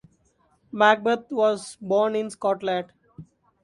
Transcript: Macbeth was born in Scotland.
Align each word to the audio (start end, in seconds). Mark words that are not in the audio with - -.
Macbeth 0.71 1.29
was 1.29 1.77
born 1.79 2.15
in 2.15 2.31
Scotland. 2.31 2.91